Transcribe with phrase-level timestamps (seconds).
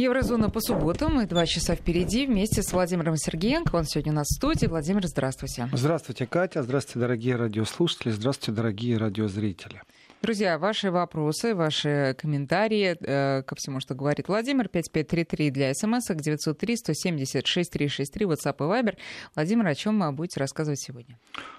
[0.00, 3.74] Еврозона по субботам и два часа впереди вместе с Владимиром Сергеенко.
[3.74, 4.66] Он сегодня у нас в студии.
[4.66, 5.68] Владимир, здравствуйте.
[5.72, 6.62] Здравствуйте, Катя.
[6.62, 8.12] Здравствуйте, дорогие радиослушатели.
[8.12, 9.82] Здравствуйте, дорогие радиозрители.
[10.22, 16.76] Друзья, ваши вопросы, ваши комментарии э, ко всему, что говорит Владимир, 5533 для смс 903
[16.76, 18.96] 176 363 WhatsApp и Viber.
[19.34, 21.18] Владимир, о чем вы будете рассказывать сегодня?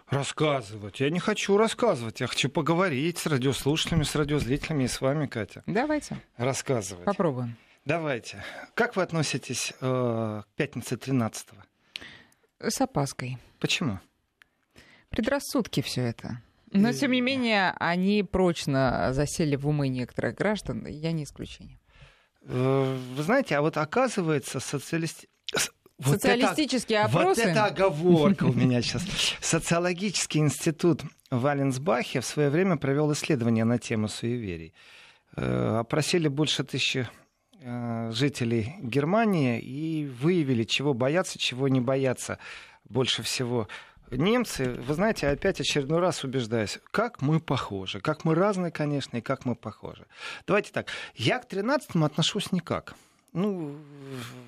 [0.09, 1.01] Рассказывать?
[1.01, 2.21] Я не хочу рассказывать.
[2.21, 5.61] Я хочу поговорить с радиослушателями, с радиозрителями и с вами, Катя.
[5.67, 6.15] Давайте.
[6.37, 7.03] Рассказывать.
[7.03, 7.57] Попробуем.
[7.89, 8.43] Давайте.
[8.75, 11.57] Как вы относитесь э, к пятнице 13-го?
[12.69, 13.39] С опаской.
[13.59, 13.99] Почему?
[15.09, 16.39] Предрассудки все это.
[16.71, 20.85] Но, тем не менее, они прочно засели в умы некоторых граждан.
[20.85, 21.79] Я не исключение.
[22.43, 25.27] Э, вы знаете, а вот оказывается, социалисти...
[25.97, 27.41] Вот Социалистические это, опросы.
[27.41, 29.03] Вот это оговорка у меня сейчас.
[29.41, 31.01] Социологический институт
[31.31, 34.75] в Аленсбахе в свое время провел исследование на тему суеверий.
[35.35, 37.09] Э, опросили больше тысячи
[37.61, 42.39] жителей Германии и выявили, чего боятся, чего не боятся
[42.85, 43.67] больше всего
[44.11, 49.21] немцы, вы знаете, опять очередной раз убеждаюсь, как мы похожи, как мы разные, конечно, и
[49.21, 50.05] как мы похожи.
[50.47, 52.95] Давайте так, я к 13-му отношусь никак.
[53.31, 53.75] Ну,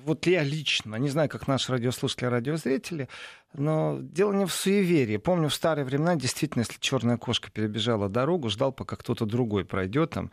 [0.04, 3.08] вот я лично, не знаю, как наши радиослушатели, радиозрители,
[3.54, 5.18] но дело не в суеверии.
[5.18, 10.10] Помню, в старые времена, действительно, если черная кошка перебежала дорогу, ждал, пока кто-то другой пройдет
[10.10, 10.30] там.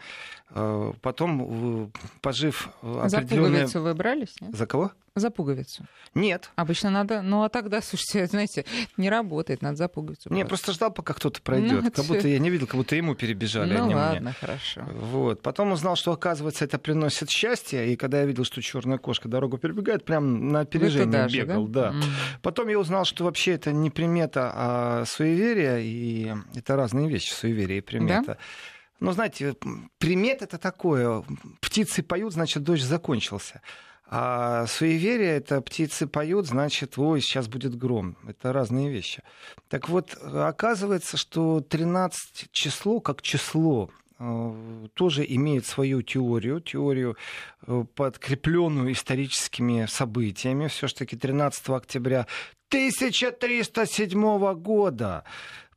[0.50, 3.10] Э, потом, э, пожив определенное...
[3.10, 4.36] За пуговицу вы брались?
[4.42, 4.56] Нет?
[4.56, 4.92] За кого?
[5.16, 5.86] За пуговицу.
[6.14, 6.52] Нет.
[6.56, 7.22] Обычно надо...
[7.22, 8.66] Ну, а тогда, слушайте, знаете,
[8.98, 10.34] не работает, надо за пуговицу.
[10.34, 11.84] Не, просто ждал, пока кто-то пройдет.
[11.84, 14.34] Ну, как будто я не видел, как будто ему перебежали, ну, а не ладно, мне.
[14.34, 14.82] хорошо.
[14.92, 15.42] Вот.
[15.42, 17.92] Потом узнал, что, оказывается, это приносит счастье.
[17.92, 21.68] И когда я видел, что черная кошка дорогу перебегает, прям на опережение бегал.
[21.68, 21.92] Же, да?
[21.92, 21.98] Да.
[21.98, 22.04] Mm.
[22.42, 25.84] Потом я узнал, что вообще это не примета, а суеверие.
[25.84, 28.24] И это разные вещи, суеверие и примета.
[28.26, 28.38] Да?
[29.00, 29.56] Ну, знаете,
[29.98, 31.24] примет это такое.
[31.62, 33.62] Птицы поют, значит, дождь закончился.
[34.12, 38.18] А суеверие это птицы поют, значит, ой, сейчас будет гром.
[38.28, 39.22] Это разные вещи.
[39.68, 47.18] Так вот, оказывается, что 13 число как число э, тоже имеет свою теорию, теорию,
[47.68, 50.70] э, подкрепленную историческими событиями.
[50.70, 52.26] Все-таки 13 октября
[52.70, 55.24] 1307 года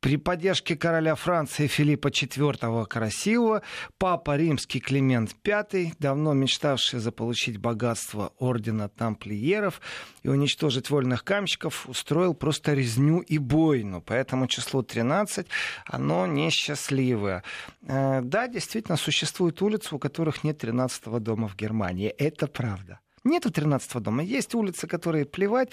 [0.03, 3.63] при поддержке короля Франции Филиппа IV Красивого
[3.99, 9.81] папа римский Климент V, давно мечтавший заполучить богатство ордена тамплиеров
[10.25, 14.03] и уничтожить вольных камщиков, устроил просто резню и бойну.
[14.03, 15.47] Поэтому число 13,
[15.87, 17.45] оно несчастливое.
[17.87, 22.09] Э, да, действительно, существуют улицы, у которых нет 13 дома в Германии.
[22.09, 22.99] Это правда.
[23.25, 24.23] Нету 13-го дома.
[24.23, 25.71] Есть улицы, которые плевать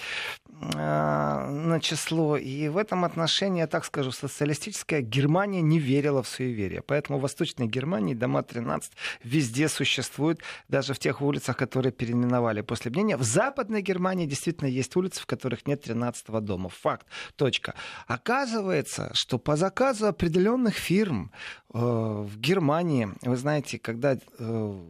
[0.48, 2.36] э, на число.
[2.36, 6.82] И в этом отношении, я так скажу, социалистическая Германия не верила в суеверие.
[6.82, 8.92] Поэтому в Восточной Германии дома 13
[9.24, 13.16] везде существуют, даже в тех улицах, которые переименовали после мнения.
[13.16, 16.68] В Западной Германии действительно есть улицы, в которых нет 13-го дома.
[16.68, 17.06] Факт.
[17.34, 17.74] Точка.
[18.06, 21.32] Оказывается, что по заказу определенных фирм
[21.74, 24.80] э, в Германии, вы знаете, когда э,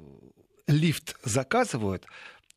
[0.66, 2.06] лифт заказывают,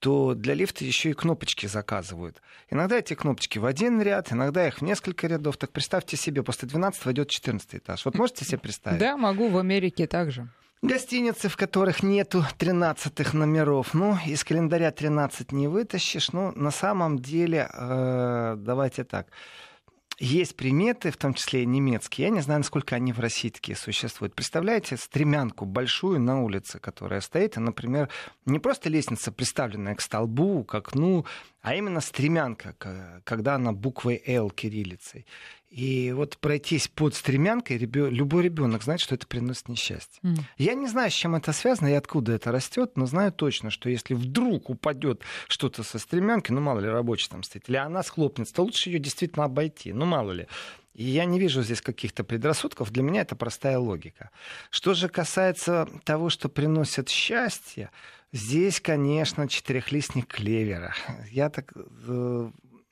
[0.03, 2.41] то для лифта еще и кнопочки заказывают.
[2.69, 5.55] Иногда эти кнопочки в один ряд, иногда их в несколько рядов.
[5.55, 8.03] Так представьте себе, после 12 идет 14 этаж.
[8.03, 8.99] Вот можете себе представить?
[8.99, 10.49] Да, могу, в Америке также.
[10.81, 13.93] Гостиницы, в которых нету 13 номеров.
[13.93, 16.33] Ну, из календаря 13 не вытащишь.
[16.33, 19.27] Ну, на самом деле, э, давайте так.
[20.19, 22.27] Есть приметы, в том числе и немецкие.
[22.27, 24.35] Я не знаю, насколько они в России такие существуют.
[24.35, 28.09] Представляете стремянку большую на улице, которая стоит, и, например,
[28.45, 31.25] не просто лестница, приставленная к столбу, к окну,
[31.63, 32.75] а именно стремянка,
[33.23, 35.25] когда она буквой «Л» кириллицей.
[35.69, 40.19] И вот пройтись под стремянкой, любой ребенок знает, что это приносит несчастье.
[40.21, 40.39] Mm.
[40.57, 43.89] Я не знаю, с чем это связано и откуда это растет, но знаю точно, что
[43.89, 48.53] если вдруг упадет что-то со стремянки, ну мало ли рабочий там стоит, или она схлопнется,
[48.53, 50.47] то лучше ее действительно обойти, ну мало ли.
[50.93, 52.91] И я не вижу здесь каких-то предрассудков.
[52.91, 54.29] Для меня это простая логика.
[54.69, 57.89] Что же касается того, что приносит счастье,
[58.31, 60.93] здесь, конечно, четырехлистник клевера.
[61.31, 62.51] Я так э,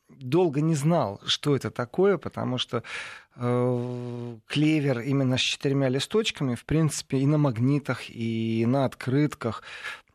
[0.10, 2.84] долго не знал, что это такое, потому что
[3.36, 9.64] э, клевер именно с четырьмя листочками, в принципе, и на магнитах, и на открытках.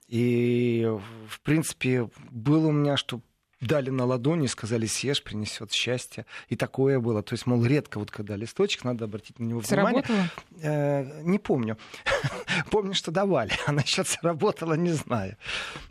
[0.08, 0.88] И,
[1.28, 3.20] в принципе, было у меня, что
[3.60, 6.26] дали на ладони, сказали, съешь, принесет счастье.
[6.48, 7.22] И такое было.
[7.22, 10.02] То есть, мол, редко вот когда листочек, надо обратить на него внимание.
[10.04, 10.30] Сработало?
[10.62, 11.78] Э, не помню.
[12.70, 13.52] помню, что давали.
[13.66, 15.36] А насчет сработало, не знаю.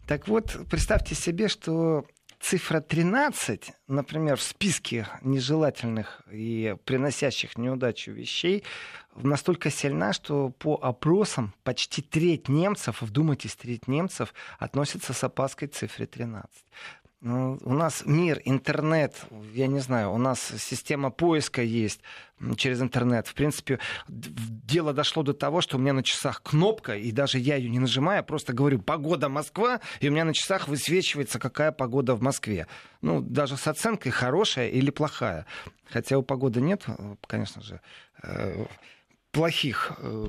[0.07, 2.05] Так вот, представьте себе, что
[2.39, 8.63] цифра 13, например, в списке нежелательных и приносящих неудачу вещей,
[9.15, 15.73] настолько сильна, что по опросам почти треть немцев, вдумайтесь, треть немцев относится с опаской к
[15.73, 16.49] цифре 13.
[17.25, 19.25] Ну, у нас мир, интернет,
[19.55, 22.01] я не знаю, у нас система поиска есть
[22.55, 23.25] через интернет.
[23.25, 27.55] В принципе, дело дошло до того, что у меня на часах кнопка, и даже я
[27.55, 32.13] ее не нажимаю, просто говорю «погода Москва», и у меня на часах высвечивается, какая погода
[32.13, 32.67] в Москве.
[33.01, 35.47] Ну, даже с оценкой хорошая или плохая.
[35.89, 36.85] Хотя у погоды нет,
[37.25, 37.81] конечно же,
[38.21, 38.67] э,
[39.31, 40.27] плохих э,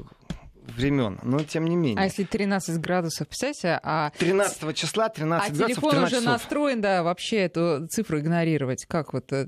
[0.67, 1.99] времен, но тем не менее.
[1.99, 3.81] А если 13 градусов, представляете?
[3.83, 4.11] А...
[4.19, 6.25] 13 числа 13 а градусов, телефон уже часов.
[6.25, 8.85] настроен, да, вообще эту цифру игнорировать.
[8.87, 9.33] Как вот?
[9.33, 9.47] Э,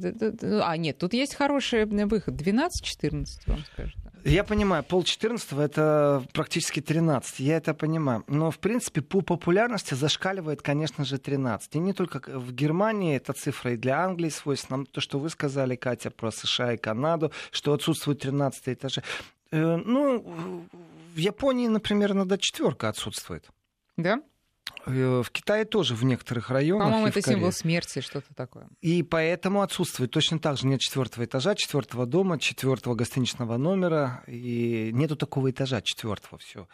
[0.63, 2.35] а, нет, тут есть хороший выход.
[2.35, 3.97] 12-14, вам скажут.
[4.25, 8.25] Я понимаю, пол 14 это практически 13, я это понимаю.
[8.27, 11.77] Но, в принципе, по популярности зашкаливает, конечно же, 13.
[11.77, 14.85] И не только в Германии эта цифра, и для Англии свойственна.
[14.87, 19.03] То, что вы сказали, Катя, про США и Канаду, что отсутствует 13 этажи.
[19.51, 20.65] Э, ну,
[21.19, 23.51] в Японии, например, иногда четверка отсутствует.
[23.97, 24.23] Да?
[24.87, 26.87] Э, в Китае тоже в некоторых районах.
[26.87, 28.69] По-моему, это символ смерти, что-то такое.
[28.83, 30.13] И поэтому отсутствует.
[30.13, 34.23] Точно так же нет четвертого этажа, четвертого дома, четвертого гостиничного номера.
[34.29, 36.39] И нету такого этажа четвертого.
[36.39, 36.69] Все.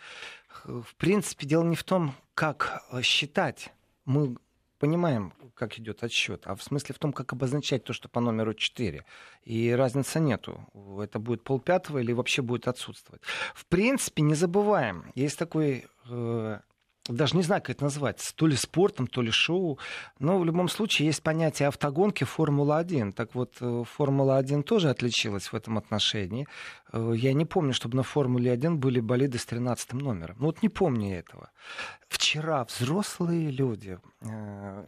[0.65, 3.73] В принципе, дело не в том, как считать.
[4.05, 4.37] Мы
[4.79, 8.55] понимаем, как идет отсчет, а в смысле в том, как обозначать то, что по номеру
[8.55, 9.05] 4.
[9.45, 10.67] И разницы нету.
[11.03, 13.23] Это будет полпятого или вообще будет отсутствовать.
[13.55, 16.59] В принципе, не забываем, есть такой э,
[17.09, 19.79] даже не знаю, как это назвать, то ли спортом, то ли шоу.
[20.19, 23.13] Но в любом случае есть понятие автогонки Формула-1.
[23.13, 26.49] Так вот, э, Формула-1 тоже отличилась в этом отношении.
[26.93, 30.37] Э, я не помню, чтобы на Формуле-1 были болиды с 13 номером.
[30.39, 31.51] Ну вот не помню этого.
[32.09, 34.85] Вчера взрослые люди э,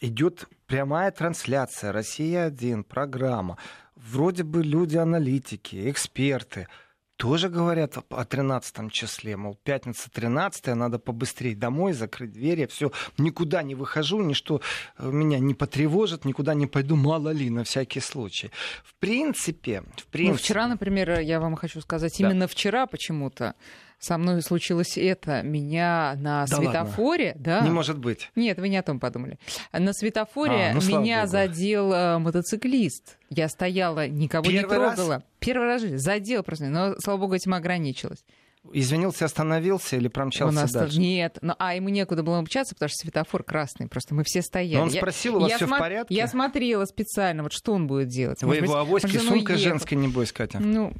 [0.00, 3.58] идет прямая трансляция Россия-1, программа.
[3.96, 6.68] Вроде бы люди-аналитики, эксперты–
[7.18, 13.62] тоже говорят о 13 числе, мол, пятница 13 надо побыстрее домой, закрыть двери, все, никуда
[13.64, 14.60] не выхожу, ничто
[14.96, 18.52] э, меня не потревожит, никуда не пойду, мало ли, на всякий случай.
[18.84, 20.32] В принципе, в принципе...
[20.32, 22.30] Ну, вчера, например, я вам хочу сказать, да.
[22.30, 23.56] именно вчера почему-то
[23.98, 25.42] со мной случилось это.
[25.42, 27.32] Меня на да светофоре...
[27.36, 27.42] Ладно.
[27.42, 28.30] Да, не может быть.
[28.36, 29.38] Нет, вы не о том подумали.
[29.72, 33.18] На светофоре а, ну, меня задел э, мотоциклист.
[33.30, 35.14] Я стояла, никого Первый не трогала.
[35.14, 35.22] Раз?
[35.40, 36.66] Первый раз задел просто.
[36.66, 38.24] Но, слава богу, этим ограничилась.
[38.72, 40.98] Извинился, остановился или промчался у нас дальше?
[40.98, 44.76] Нет, ну, а ему некуда было мчаться, потому что светофор красный, просто мы все стояли.
[44.76, 45.76] Но он спросил, у вас все см...
[45.76, 46.14] в порядке?
[46.14, 48.42] Я смотрела специально, вот что он будет делать.
[48.42, 50.58] Вы его авоськи, сумка женская, небось, Катя?
[50.58, 50.92] Ну,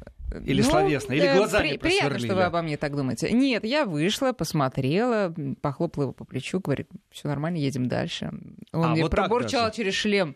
[0.45, 3.31] или ну, словесно, или глазами при, Приятно, что вы обо мне так думаете.
[3.31, 8.31] Нет, я вышла, посмотрела, похлопала его по плечу, говорит, все нормально, едем дальше.
[8.71, 10.35] Он а, мне вот пробурчал через шлем.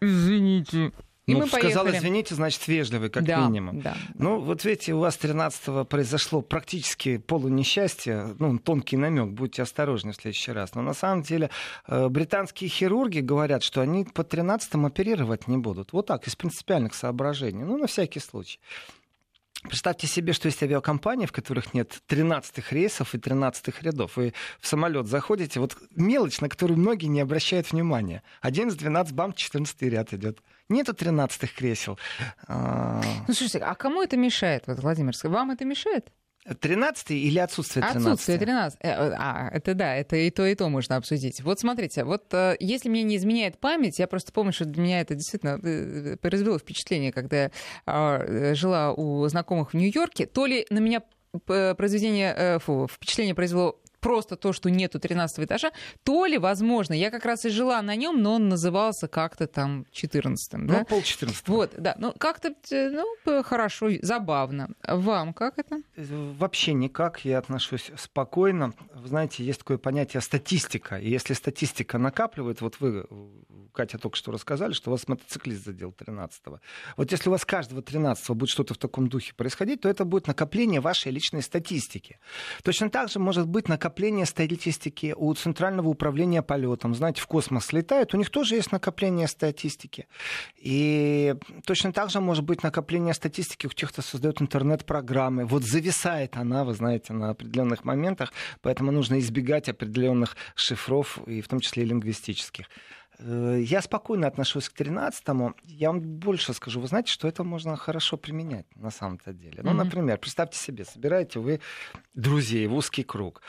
[0.00, 0.92] Извините.
[1.26, 1.96] И ну, мы сказал, поехали.
[1.96, 3.80] извините, значит, вежливый, как да, минимум.
[3.80, 4.44] Да, ну, да.
[4.44, 10.52] вот видите, у вас 13-го произошло практически полунесчастье, ну, тонкий намек, будьте осторожны в следующий
[10.52, 10.74] раз.
[10.74, 11.48] Но на самом деле
[11.86, 15.94] э, британские хирурги говорят, что они по 13-м оперировать не будут.
[15.94, 17.64] Вот так, из принципиальных соображений.
[17.64, 18.60] Ну, на всякий случай.
[19.62, 24.16] Представьте себе, что есть авиакомпании, в которых нет 13 рейсов и 13 рядов.
[24.16, 28.22] Вы в самолет заходите, вот мелочь, на которую многие не обращают внимания.
[28.42, 30.40] 11, 12 бам, 14 ряд идет.
[30.68, 31.98] Нету 13 кресел.
[32.46, 35.14] А, ну, слушайте, а кому это мешает, вот, Владимир?
[35.24, 36.10] Вам это мешает?
[36.60, 38.06] 13 или отсутствие 13?
[38.06, 38.78] Отсутствие 13.
[38.82, 41.40] Э, э, а, это да, это и то, и то можно обсудить.
[41.40, 45.00] Вот смотрите, вот э, если мне не изменяет память, я просто помню, что для меня
[45.00, 45.58] это действительно
[46.18, 47.50] произвело впечатление, когда я
[47.86, 51.02] а, жила у знакомых в Нью-Йорке, то ли на меня
[51.46, 57.24] произведение, фу, впечатление произвело просто то, что нету 13 этажа, то ли, возможно, я как
[57.24, 60.84] раз и жила на нем, но он назывался как-то там 14 Ну, да?
[60.84, 64.68] пол 14 Вот, да, ну как-то, э, ну, хорошо, забавно.
[64.86, 65.80] Вам как это?
[65.96, 68.74] Вообще никак, я отношусь спокойно.
[68.94, 73.06] Вы знаете, есть такое понятие статистика, и если статистика накапливает, вот вы,
[73.72, 76.60] Катя, только что рассказали, что у вас мотоциклист задел 13-го.
[76.98, 80.26] Вот если у вас каждого 13-го будет что-то в таком духе происходить, то это будет
[80.26, 82.18] накопление вашей личной статистики.
[82.62, 86.94] Точно так же может быть накопление накопление статистики у Центрального управления полетом.
[86.94, 90.06] Знаете, в космос летают, у них тоже есть накопление статистики.
[90.56, 95.44] И точно так же может быть накопление статистики у тех, кто создает интернет-программы.
[95.44, 98.32] Вот зависает она, вы знаете, на определенных моментах,
[98.62, 102.66] поэтому нужно избегать определенных шифров, и в том числе и лингвистических.
[103.18, 105.54] Э, я спокойно отношусь к 13-му.
[105.64, 106.80] Я вам больше скажу.
[106.80, 109.60] Вы знаете, что это можно хорошо применять на самом-то деле.
[109.62, 109.84] Ну, mm-hmm.
[109.84, 111.60] например, представьте себе, собираете вы
[112.14, 113.42] друзей в узкий круг.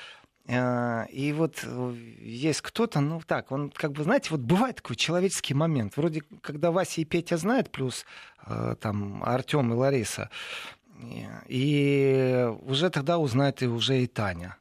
[0.48, 4.96] Э, и вот э, есть кто-то, ну так, он как бы, знаете, вот бывает такой
[4.96, 5.98] человеческий момент.
[5.98, 8.06] Вроде, когда Вася и Петя знают, плюс
[8.46, 10.30] э, там Артем и Лариса,
[11.48, 14.58] и уже тогда узнает и уже и Таня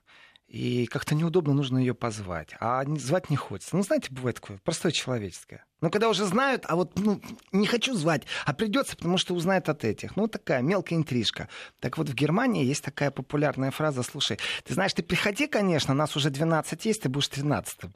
[0.55, 2.51] и как-то неудобно нужно ее позвать.
[2.61, 3.75] А звать не хочется.
[3.75, 5.65] Ну, знаете, бывает такое, простое человеческое.
[5.85, 7.21] Но когда уже знают, а вот ну,
[7.53, 10.17] не хочу звать, а придется, потому что узнают от этих.
[10.17, 11.51] Ну, такая мелкая интрижка.
[11.79, 16.17] Так вот, в Германии есть такая популярная фраза, слушай, ты знаешь, ты приходи, конечно, нас
[16.17, 17.93] уже 12 есть, ты будешь 13-м.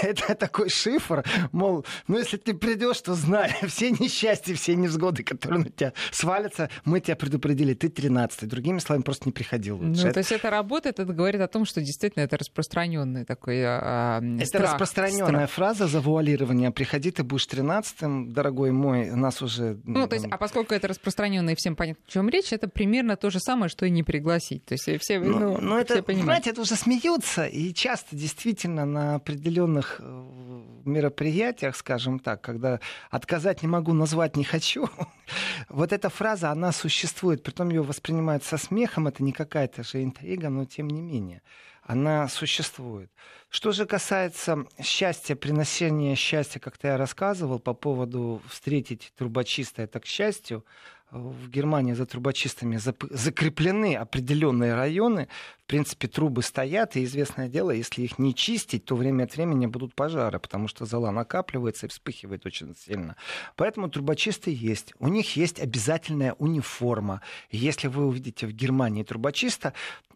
[0.02, 5.64] Это такой шифр, мол, ну, если ты придешь, то знай, все несчастья, все невзгоды, которые
[5.64, 10.06] на тебя свалятся, мы тебя предупредили, ты 13 Другими словами, просто не приходил лучше.
[10.06, 14.22] Ну, то есть это работает, это говорит о том, что действительно это распространенный такой а,
[14.38, 16.70] Это распространенная фраза, завуалированная регулирования.
[16.70, 19.78] Приходи, ты будешь 13-м, дорогой мой, нас уже...
[19.84, 23.16] Ну, то есть, а поскольку это распространенное и всем понятно, о чем речь, это примерно
[23.16, 24.64] то же самое, что и не пригласить.
[24.64, 26.26] То есть все, ну, ну, ну это, все понимают.
[26.26, 33.62] Знаете, это уже смеются, и часто действительно на определенных э, мероприятиях, скажем так, когда отказать
[33.62, 34.88] не могу, назвать не хочу,
[35.68, 40.48] вот эта фраза, она существует, притом ее воспринимают со смехом, это не какая-то же интрига,
[40.48, 41.42] но тем не менее
[41.86, 43.10] она существует.
[43.48, 50.06] Что же касается счастья, приношения счастья, как-то я рассказывал по поводу встретить трубочиста, это к
[50.06, 50.64] счастью,
[51.12, 55.28] в Германии за трубочистами закреплены определенные районы.
[55.62, 59.66] В принципе, трубы стоят, и известное дело, если их не чистить, то время от времени
[59.66, 63.16] будут пожары, потому что зола накапливается и вспыхивает очень сильно.
[63.56, 64.94] Поэтому трубочисты есть.
[64.98, 67.20] У них есть обязательная униформа.
[67.50, 69.72] Если вы увидите в Германии трубочиста,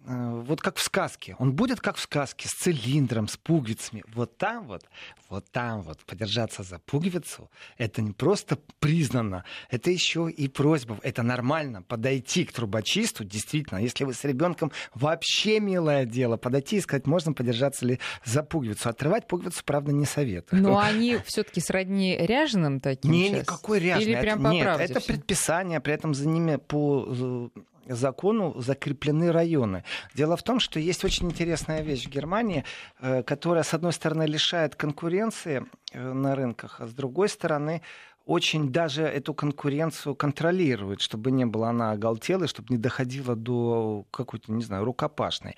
[0.06, 1.36] вот как в сказке.
[1.38, 4.02] Он будет как в сказке, с цилиндром, с пуговицами.
[4.14, 4.84] Вот там вот,
[5.28, 10.98] вот там вот, подержаться за пуговицу, это не просто признано, это еще и просьба.
[11.02, 16.80] Это нормально, подойти к трубочисту, действительно, если вы с ребенком, вообще милое дело, подойти и
[16.80, 18.88] сказать, можно подержаться ли за пуговицу.
[18.88, 20.62] Отрывать пуговицу, правда, не советую.
[20.62, 23.40] Но они все-таки сродни ряженым таким Не, сейчас?
[23.42, 24.02] никакой ряженый.
[24.02, 29.84] Или прям по Нет, это предписание, при этом за ними по э, закону закреплены районы.
[30.14, 32.64] Дело в том, что есть очень интересная вещь в Германии,
[33.00, 37.82] э, которая, с одной стороны, лишает конкуренции э, на рынках, а с другой стороны,
[38.26, 44.52] очень даже эту конкуренцию контролирует, чтобы не было она оголтелой, чтобы не доходило до какой-то,
[44.52, 45.56] не знаю, рукопашной.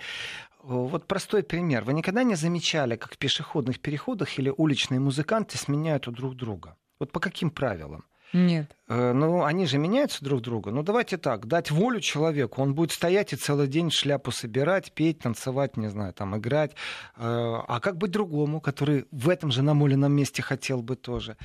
[0.63, 1.85] Вот простой пример.
[1.85, 6.77] Вы никогда не замечали, как в пешеходных переходах или уличные музыканты сменяют у друг друга?
[7.01, 8.05] Вот по каким правилам?
[8.33, 8.75] Нет.
[8.89, 10.71] Э, ну, они же меняются друг друга.
[10.71, 12.63] Ну, давайте так, дать волю человеку.
[12.63, 16.73] Он будет стоять и целый день шляпу собирать, петь, танцевать, не знаю, там, играть.
[17.17, 21.37] Э, а как быть другому, который в этом же намоленном месте хотел бы тоже?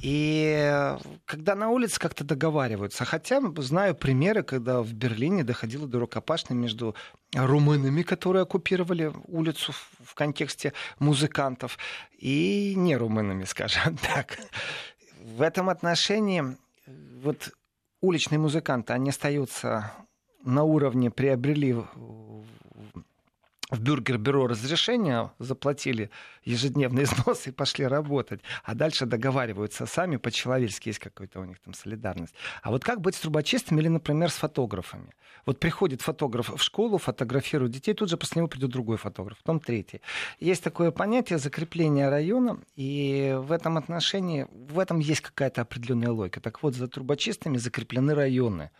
[0.00, 6.56] И когда на улице как-то договариваются, хотя знаю примеры, когда в Берлине доходило до рукопашной
[6.56, 6.94] между
[7.34, 9.72] румынами, которые оккупировали улицу
[10.04, 11.78] в контексте музыкантов,
[12.18, 14.38] и не румынами, скажем так
[15.36, 16.56] в этом отношении
[17.22, 17.50] вот
[18.00, 19.92] уличные музыканты, они остаются
[20.44, 21.76] на уровне, приобрели
[23.70, 26.10] в бюргер-бюро разрешение, заплатили
[26.44, 28.40] ежедневные износы и пошли работать.
[28.64, 32.34] А дальше договариваются сами, по-человечески есть какая-то у них там солидарность.
[32.62, 35.14] А вот как быть с трубочистами или, например, с фотографами?
[35.44, 39.60] Вот приходит фотограф в школу, фотографирует детей, тут же после него придет другой фотограф, потом
[39.60, 40.00] третий.
[40.40, 46.40] Есть такое понятие закрепления района, и в этом отношении, в этом есть какая-то определенная логика.
[46.40, 48.70] Так вот, за трубочистами закреплены районы.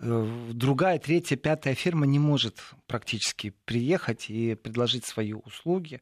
[0.00, 6.00] Э, другая, третья, пятая фирма не может практически приехать и предложить свои услуги.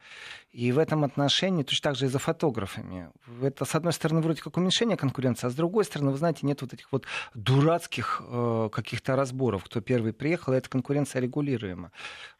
[0.57, 3.11] И в этом отношении точно так же и за фотографами.
[3.43, 6.63] Это, с одной стороны, вроде как уменьшение конкуренции, а с другой стороны, вы знаете, нет
[6.63, 11.93] вот этих вот дурацких э, каких-то разборов, кто первый приехал, и эта конкуренция регулируема.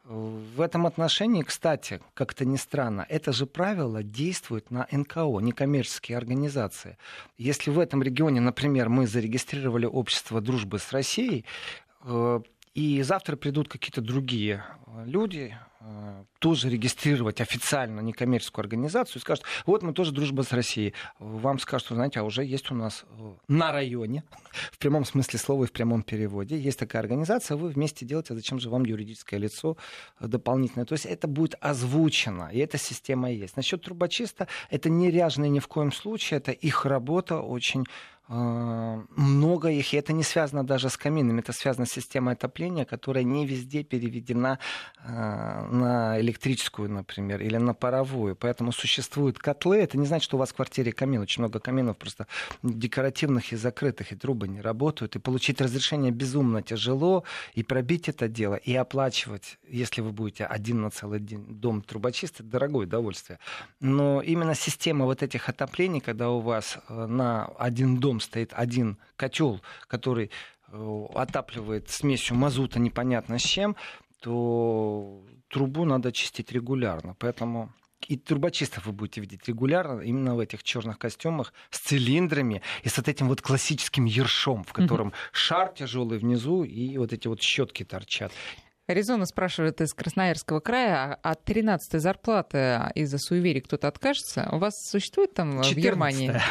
[0.05, 6.97] В этом отношении, кстати, как-то ни странно, это же правило действует на НКО, некоммерческие организации.
[7.37, 11.45] Если в этом регионе, например, мы зарегистрировали общество дружбы с Россией,
[12.05, 12.41] э,
[12.77, 19.47] и завтра придут какие-то другие э, люди, э, тоже регистрировать официально некоммерческую организацию и скажут,
[19.65, 20.93] вот мы тоже дружба с Россией.
[21.19, 24.25] Вам скажут, знаете, а уже есть у нас э, на районе,
[24.73, 28.37] в прямом смысле слова и в прямом переводе, есть такая организация, вы вместе делаете, а
[28.37, 29.79] зачем же вам юридическое лицо
[30.21, 30.85] дополнительное?
[30.85, 33.57] То есть это будет озвучено, и эта система есть.
[33.57, 37.87] Насчет трубочиста, это не ряженые ни в коем случае, это их работа очень
[38.29, 43.23] много их, и это не связано даже с каминами, это связано с системой отопления, которая
[43.25, 44.59] не везде переведена
[44.99, 48.35] а, на электрическую, например, или на паровую.
[48.35, 49.79] Поэтому существуют котлы.
[49.79, 51.21] Это не значит, что у вас в квартире камин.
[51.21, 52.27] Очень много каминов просто
[52.65, 55.15] декоративных и закрытых, и трубы не работают.
[55.15, 57.23] И получить разрешение безумно тяжело,
[57.55, 62.41] и пробить это дело, и оплачивать, если вы будете один на целый день дом трубочист,
[62.41, 63.39] это дорогое удовольствие.
[63.81, 68.99] Но именно система вот этих отоплений, когда у вас э, на один дом стоит один
[69.17, 70.31] котел, который
[70.69, 73.77] э, отапливает смесью мазута непонятно с чем,
[74.21, 77.15] то трубу надо чистить регулярно.
[77.19, 77.73] Поэтому
[78.09, 82.97] и трубочистов вы будете видеть регулярно именно в этих черных костюмах с цилиндрами и с
[82.99, 85.31] вот этим вот классическим ершом, в котором mm-hmm.
[85.33, 88.33] шар тяжелый внизу и вот эти вот щетки торчат.
[88.89, 94.49] Аризона спрашивает из Красноярского края, а от 13-й зарплаты из-за суеверий кто-то откажется?
[94.53, 96.33] У вас существует там 14 в Германии?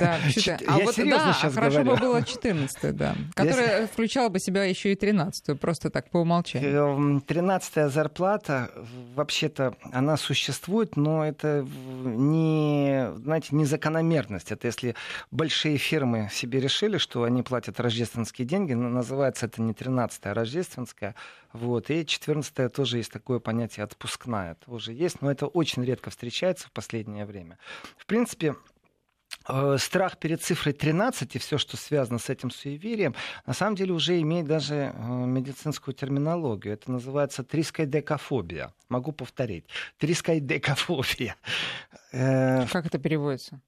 [0.00, 0.18] Да,
[0.66, 5.58] а вот да, хорошо бы было 14 да, которая включала бы себя еще и 13
[5.60, 7.22] просто так по умолчанию.
[7.26, 8.70] 13-я эм, зарплата,
[9.14, 11.66] вообще-то, она существует, но это
[12.04, 14.50] не, знаете, не закономерность.
[14.50, 14.94] Это если
[15.30, 21.01] большие фирмы себе решили, что они платят рождественские деньги, называется это не 13-я, а рождественская,
[21.02, 21.14] отпуска.
[21.52, 21.90] Вот.
[21.90, 24.54] И 14 тоже есть такое понятие отпускная.
[24.54, 27.58] Тоже есть, но это очень редко встречается в последнее время.
[27.96, 28.54] В принципе,
[29.48, 33.14] э, страх перед цифрой 13 и все, что связано с этим суеверием,
[33.46, 36.74] на самом деле уже имеет даже э, медицинскую терминологию.
[36.74, 38.72] Это называется трискайдекафобия.
[38.88, 39.66] Могу повторить.
[39.98, 41.36] Трискайдекафобия.
[42.12, 43.60] Э, как это переводится?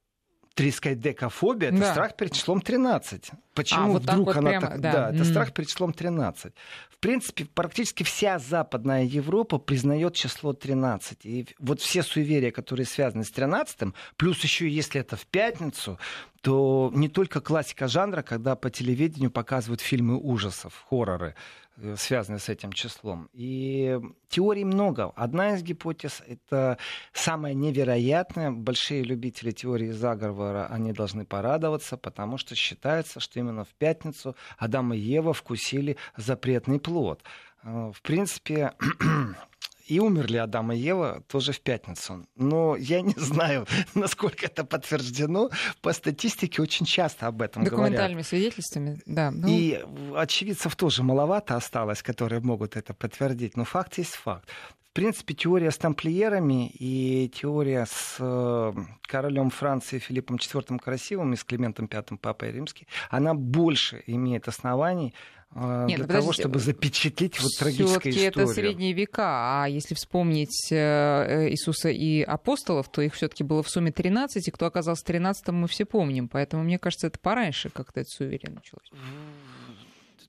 [0.55, 1.93] Трискайдекафобия это да.
[1.93, 3.31] страх перед числом 13.
[3.55, 4.81] Почему а, вот вдруг вот она прямо, так.
[4.81, 5.25] Да, да это mm.
[5.25, 6.53] страх перед числом 13.
[6.91, 11.27] В принципе, практически вся Западная Европа признает число 13.
[11.27, 15.99] И вот все суеверия, которые связаны с 13, плюс еще если это в пятницу,
[16.41, 21.35] то не только классика жанра, когда по телевидению показывают фильмы ужасов, хорроры.
[21.77, 23.29] Э, связанные с этим числом.
[23.33, 25.13] И теорий много.
[25.17, 26.79] Одна из гипотез— это
[27.13, 28.51] самая невероятная.
[28.53, 34.95] Большие любители теории заговора, они должны порадоваться, потому что считается, что именно в пятницу Адам
[34.95, 37.23] и Ева вкусили запретный плод.
[37.65, 38.73] Э, в принципе,
[39.87, 42.27] и умерли Адам и Ева тоже в пятницу.
[42.37, 45.51] Но я не знаю, насколько это подтверждено.
[45.83, 48.27] По статистике очень часто об этом Документальными говорят.
[48.27, 49.31] свидетельствами, да.
[49.31, 49.47] Ну...
[49.49, 53.57] И очевидцев тоже маловато осталось, которые могут это подтвердить.
[53.57, 54.49] Но факт есть факт.
[54.83, 58.73] В принципе, теория с тамплиерами и теория с э,
[59.03, 65.13] королем Франции Филиппом IV Красивым и с Климентом V Папой Римским, она больше имеет оснований
[65.55, 68.29] Нет, для ну, того, чтобы запечатлеть вот трагическую историю.
[68.29, 73.63] это средние века, а если вспомнить э, э, Иисуса и апостолов, то их все-таки было
[73.63, 76.29] в сумме 13, и кто оказался 13 мы все помним.
[76.29, 78.91] Поэтому, мне кажется, это пораньше как-то это суеверие началось.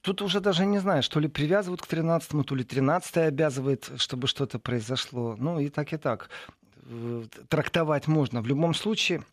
[0.01, 4.27] Тут уже даже не знаю, что ли привязывают к 13-му, то ли 13 обязывает, чтобы
[4.27, 5.35] что-то произошло.
[5.39, 6.29] Ну и так и так.
[6.83, 8.43] Э, трактовать можно.
[8.43, 9.23] В любом случае,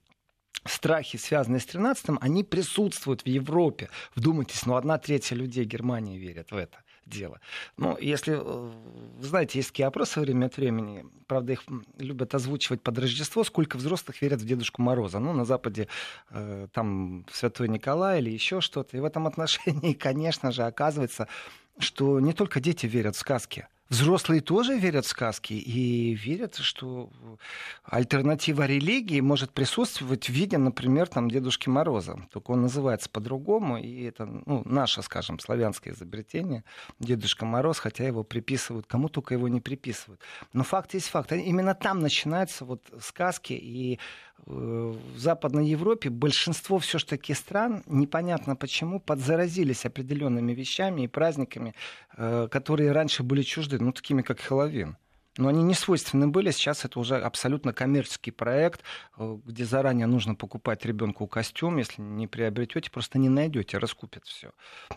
[0.64, 3.88] страхи, связанные с 13-м, они присутствуют в Европе.
[4.14, 7.40] Вдумайтесь, ну одна третья людей Германии верят в это дело.
[7.76, 8.72] Ну, если, э,
[9.20, 11.64] знаете, есть такие опросы время от времени, правда, их
[11.98, 15.18] любят озвучивать под Рождество, сколько взрослых верят в Дедушку Мороза.
[15.18, 15.88] Ну, на Западе
[16.30, 18.96] э, там Святой Николай или еще что-то.
[18.96, 21.28] И в этом отношении, конечно же, оказывается,
[21.78, 27.10] что не только дети верят в сказки, Взрослые тоже верят в сказки и верят, что
[27.84, 32.16] альтернатива религии может присутствовать в виде, например, там, Дедушки Мороза.
[32.32, 36.64] Только он называется по-другому, и это ну, наше, скажем, славянское изобретение,
[37.00, 40.22] Дедушка Мороз, хотя его приписывают, кому только его не приписывают.
[40.54, 41.30] Но факт есть факт.
[41.30, 43.98] Именно там начинаются вот сказки, и
[44.46, 51.74] в Западной Европе большинство все-таки стран, непонятно почему, подзаразились определенными вещами и праздниками,
[52.16, 54.96] э, которые раньше были чужды, ну, такими как Хэллоуин
[55.38, 56.50] но они не свойственны были.
[56.50, 58.82] Сейчас это уже абсолютно коммерческий проект,
[59.16, 61.78] э, где заранее нужно покупать ребенку костюм.
[61.78, 64.50] Если не приобретете, просто не найдете, раскупят все.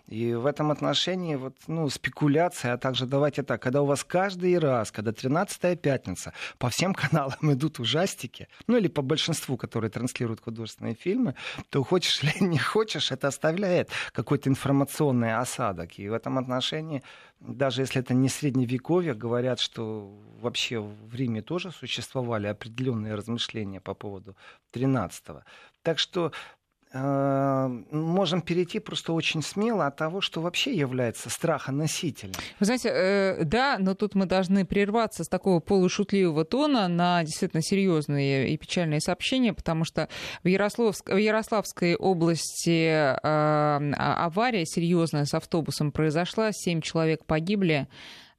[0.08, 4.58] И в этом отношении вот, ну, спекуляция, а также давайте так, когда у вас каждый
[4.60, 10.42] раз, когда 13-я пятница, по всем каналам идут ужастики, ну или по большинству, которые транслируют
[10.42, 11.36] художественные фильмы,
[11.70, 15.98] то хочешь или не хочешь, это оставляет какой-то информационный осадок.
[15.98, 17.04] И в этом отношении
[17.48, 23.94] даже если это не средневековье, говорят, что вообще в Риме тоже существовали определенные размышления по
[23.94, 24.36] поводу
[24.74, 25.44] 13-го.
[25.82, 26.32] Так что
[26.96, 32.34] можем перейти просто очень смело от того, что вообще является страхоносителем.
[32.60, 37.62] Вы знаете, э, да, но тут мы должны прерваться с такого полушутливого тона на действительно
[37.62, 40.08] серьезные и печальные сообщения, потому что
[40.44, 41.10] в, Ярославск...
[41.10, 47.88] в Ярославской области э, а, авария серьезная с автобусом произошла, семь человек погибли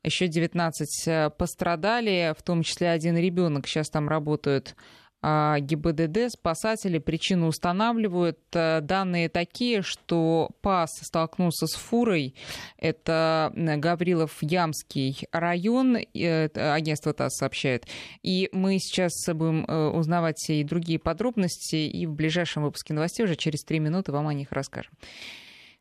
[0.02, 4.76] еще 19 э, пострадали, в том числе один ребенок сейчас там работают
[5.22, 8.38] ГИБДД, спасатели причину устанавливают.
[8.52, 12.34] Э, данные такие, что ПАС столкнулся с фурой.
[12.78, 17.86] Это Гаврилов-Ямский район, агентство ТАСС сообщает.
[18.22, 23.36] И мы сейчас будем э, узнавать и другие подробности, и в ближайшем выпуске новостей уже
[23.36, 24.92] через три минуты вам о них расскажем.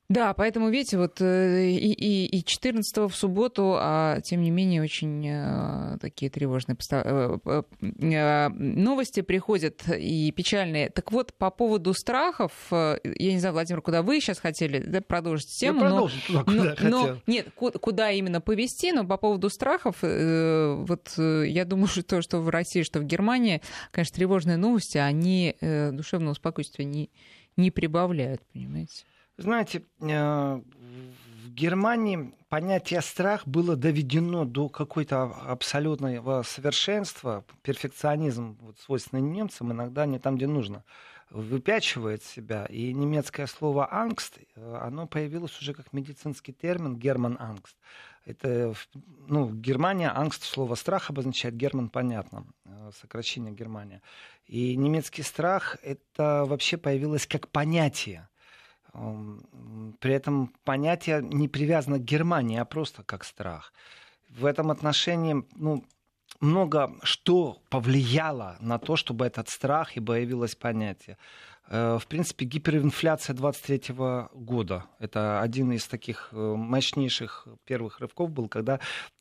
[0.08, 4.84] Да, поэтому, видите, вот э, и, и, и 14 в субботу, а тем не менее
[4.84, 7.38] очень э, такие тревожные э,
[7.82, 10.92] э, новости приходят и печальные.
[10.92, 15.50] Так вот, по поводу страхов, я не знаю, Владимир, куда вы сейчас хотели да, продолжить
[15.50, 19.98] тему, я но, туда, куда но, но нет, куда именно повести, но по поводу страхов,
[20.04, 25.56] вот я думаю, что то, что в России, что в Германии, конечно, тревожные новости, они
[25.62, 27.10] душевного спокойствия не,
[27.58, 29.04] не прибавляют, понимаете?
[29.38, 30.62] Знаете, э,
[31.44, 37.44] в Германии понятие страх было доведено до какой-то абсолютного совершенства.
[37.62, 40.86] Перфекционизм, вот, свойственный немцам, иногда не там, где нужно,
[41.30, 42.66] выпячивает себя.
[42.68, 47.76] И немецкое слово «Angst», э, оно появилось уже как медицинский термин «German Angst».
[48.26, 48.74] Это,
[49.28, 54.02] ну, Германия, Angst, слово страх обозначает, German, понятно, э, сокращение Германия.
[54.48, 58.30] И немецкий страх, это вообще появилось как понятие.
[60.00, 63.74] При этом понятие не привязано к Германии, а просто как страх.
[64.30, 65.84] В этом отношении ну,
[66.40, 71.18] много что повлияло на то, чтобы этот страх и появилось понятие.
[71.68, 73.96] Э, в принципе, гиперинфляция 23
[74.34, 78.80] года– это один из таких э, мощнейших первых рывков был, когда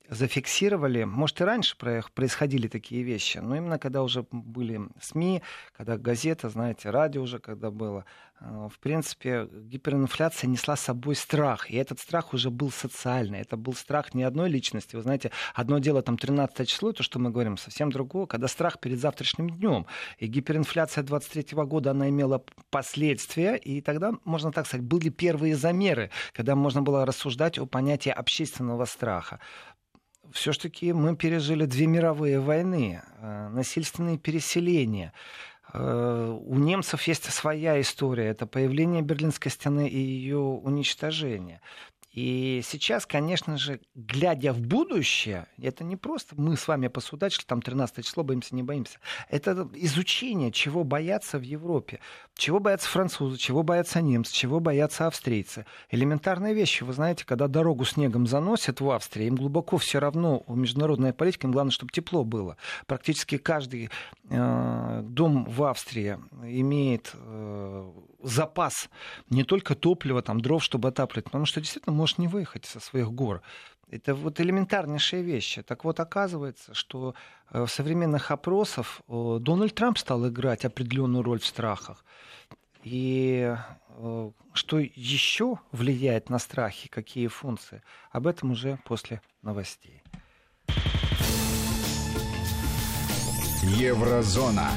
[0.09, 5.43] зафиксировали, может и раньше происходили такие вещи, но именно когда уже были СМИ,
[5.77, 8.05] когда газета, знаете, радио уже когда было,
[8.41, 13.57] э, в принципе, гиперинфляция несла с собой страх, и этот страх уже был социальный, это
[13.57, 17.31] был страх не одной личности, вы знаете, одно дело там 13 число, то, что мы
[17.31, 19.87] говорим, совсем другое, когда страх перед завтрашним днем,
[20.19, 26.11] и гиперинфляция 23 года, она имела последствия, и тогда, можно так сказать, были первые замеры,
[26.33, 29.41] когда можно было рассуждать о понятии общественного страха
[30.35, 35.13] все-таки мы пережили две мировые войны, э, насильственные переселения.
[35.73, 38.27] Э, у немцев есть своя история.
[38.27, 41.61] Это появление Берлинской стены и ее уничтожение.
[42.15, 47.61] И сейчас, конечно же, глядя в будущее, это не просто мы с вами посудачили, там
[47.61, 49.01] 13 число, боимся, не боимся.
[49.29, 51.99] Это изучение, чего боятся в Европе.
[52.37, 55.67] Чего боятся французы, чего боятся немцы, чего боятся австрийцы.
[55.91, 56.85] Элементарные вещи.
[56.85, 61.47] Вы знаете, когда дорогу снегом заносят в Австрии, им глубоко все равно у международной политики,
[61.47, 62.57] им главное, чтобы тепло было.
[62.87, 63.91] Практически каждый
[64.31, 67.93] э, дом в Австрии имеет э,
[68.25, 68.89] запас
[69.31, 73.13] не только топлива, там, дров, чтобы отапливать, потому что действительно можешь не выехать со своих
[73.13, 73.43] гор.
[73.91, 75.63] Это вот элементарнейшие вещи.
[75.63, 77.15] Так вот, оказывается, что
[77.51, 82.05] э, в современных опросах э, Дональд Трамп стал играть определенную роль в страхах.
[82.83, 83.55] И
[83.89, 90.03] э, что еще влияет на страхи, какие функции, об этом уже после новостей.
[93.63, 94.71] Еврозона.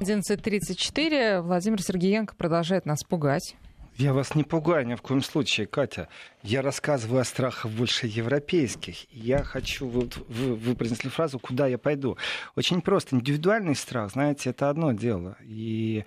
[0.00, 1.40] 11.34.
[1.40, 3.56] Владимир Сергеенко продолжает нас пугать.
[3.96, 6.08] Я вас не пугаю ни в коем случае, Катя.
[6.42, 9.10] Я рассказываю о страхах больше европейских.
[9.10, 12.18] Я хочу, вот вы, вы произнесли фразу «куда я пойду?».
[12.56, 13.16] Очень просто.
[13.16, 15.38] Индивидуальный страх, знаете, это одно дело.
[15.40, 16.04] И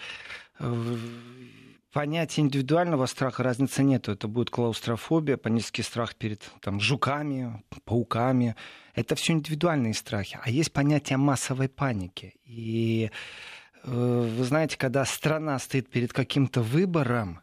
[0.60, 0.96] э,
[1.92, 4.12] понятия индивидуального страха разницы нету.
[4.12, 8.56] Это будет клаустрофобия, панический страх перед там, жуками, пауками.
[8.94, 10.38] Это все индивидуальные страхи.
[10.40, 12.36] А есть понятие массовой паники.
[12.46, 13.10] И
[13.84, 17.42] вы знаете, когда страна стоит перед каким-то выбором,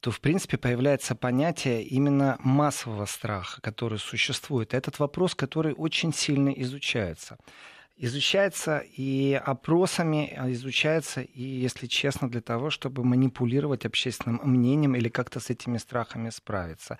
[0.00, 4.74] то, в принципе, появляется понятие именно массового страха, который существует.
[4.74, 7.38] Этот вопрос, который очень сильно изучается
[7.96, 15.08] изучается и опросами, а изучается и, если честно, для того, чтобы манипулировать общественным мнением или
[15.08, 16.98] как-то с этими страхами справиться.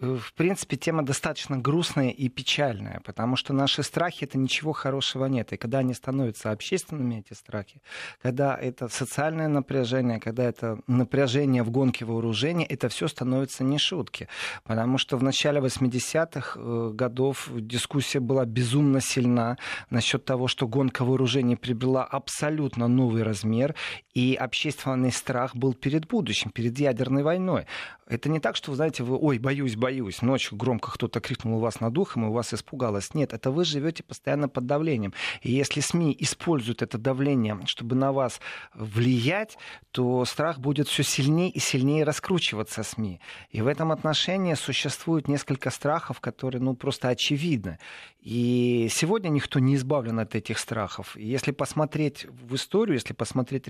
[0.00, 5.52] В принципе, тема достаточно грустная и печальная, потому что наши страхи это ничего хорошего нет.
[5.52, 7.80] И когда они становятся общественными, эти страхи,
[8.20, 14.26] когда это социальное напряжение, когда это напряжение в гонке вооружений, это все становится не шутки.
[14.64, 19.56] Потому что в начале 80-х э, годов дискуссия была безумно сильна
[19.88, 23.76] насчет того, что гонка вооружений приобрела абсолютно новый размер,
[24.14, 27.66] и общественный страх был перед будущим, перед ядерной войной.
[28.06, 29.91] Это не так, что, вы знаете, вы, ой, боюсь, боюсь,
[30.22, 33.14] ночью громко кто-то крикнул у вас над ухом, и у вас испугалось.
[33.14, 35.12] Нет, это вы живете постоянно под давлением.
[35.42, 38.40] И если СМИ используют это давление, чтобы на вас
[38.74, 39.58] влиять,
[39.90, 43.20] то страх будет все сильнее и сильнее раскручиваться СМИ.
[43.50, 47.78] И в этом отношении существует несколько страхов, которые, ну, просто очевидны.
[48.20, 51.16] И сегодня никто не избавлен от этих страхов.
[51.16, 53.66] И если посмотреть в историю, если посмотреть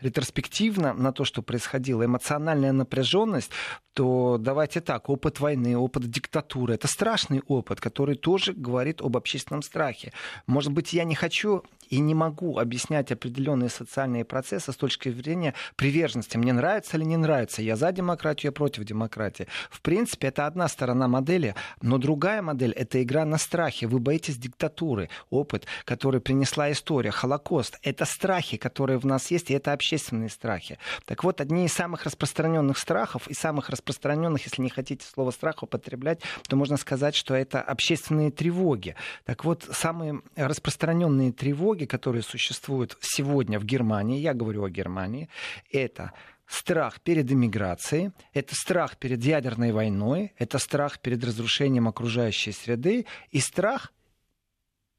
[0.00, 3.52] ретроспективно на то, что происходило, эмоциональная напряженность,
[3.94, 9.62] то давайте так, опыт войны, опыт диктатуры, это страшный опыт, который тоже говорит об общественном
[9.62, 10.12] страхе.
[10.46, 15.54] Может быть, я не хочу и не могу объяснять определенные социальные процессы с точки зрения
[15.76, 16.36] приверженности.
[16.36, 19.48] Мне нравится или не нравится, я за демократию, я против демократии.
[19.70, 23.86] В принципе, это одна сторона модели, но другая модель— это игра на страхе.
[23.88, 27.78] Вы боитесь диктатуры, опыт, который принесла история, Холокост.
[27.82, 30.78] Это страхи, которые в нас есть, и это общественные страхи.
[31.06, 35.62] Так вот, одни из самых распространенных страхов и самых распространенных, если не хотите слово страх
[35.62, 38.94] употреблять, то можно сказать, что это общественные тревоги.
[39.24, 45.28] Так вот, самые распространенные тревоги, которые существуют сегодня в Германии, я говорю о Германии,
[45.72, 46.12] это
[46.46, 53.40] страх перед иммиграцией, это страх перед ядерной войной, это страх перед разрушением окружающей среды и
[53.40, 53.92] страх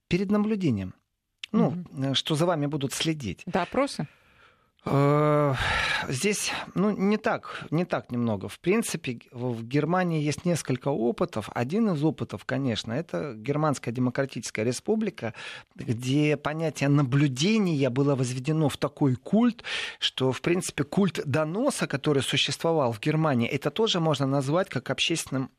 [0.07, 0.93] перед наблюдением.
[1.51, 2.13] Ну, mm-hmm.
[2.13, 3.43] что за вами будут следить.
[3.45, 4.07] Да, опросы?
[4.83, 8.47] Здесь, ну, не так, не так немного.
[8.47, 11.49] В принципе, в Германии есть несколько опытов.
[11.53, 15.35] Один из опытов, конечно, это Германская Демократическая Республика,
[15.75, 19.63] где понятие наблюдения было возведено в такой культ,
[19.99, 25.51] что, в принципе, культ доноса, который существовал в Германии, это тоже можно назвать как общественным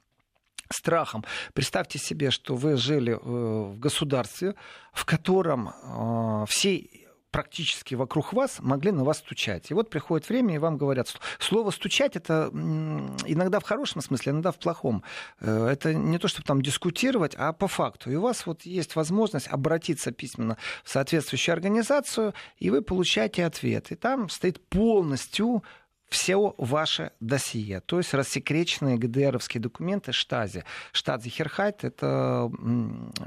[0.68, 1.24] страхом.
[1.52, 4.54] Представьте себе, что вы жили э, в государстве,
[4.92, 6.88] в котором э, все
[7.32, 9.70] практически вокруг вас могли на вас стучать.
[9.70, 14.52] И вот приходит время, и вам говорят, слово «стучать»— это иногда в хорошем смысле, иногда
[14.52, 15.02] в плохом.
[15.40, 18.10] Э, это не то, чтобы там дискутировать, а по факту.
[18.10, 23.90] И у вас вот есть возможность обратиться письменно в соответствующую организацию, и вы получаете ответ.
[23.90, 25.64] И там стоит полностью
[26.12, 30.64] все ваше досье, то есть рассекреченные ГДРовские документы Штази.
[30.92, 32.50] Штази Херхайт— это